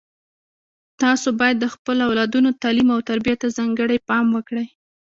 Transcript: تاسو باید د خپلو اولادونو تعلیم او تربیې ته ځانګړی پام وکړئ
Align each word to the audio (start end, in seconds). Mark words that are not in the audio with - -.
تاسو 1.01 1.27
باید 1.39 1.57
د 1.59 1.65
خپلو 1.73 2.01
اولادونو 2.09 2.49
تعلیم 2.61 2.89
او 2.95 2.99
تربیې 3.09 3.35
ته 3.41 3.47
ځانګړی 3.57 3.97
پام 4.09 4.25
وکړئ 4.35 4.67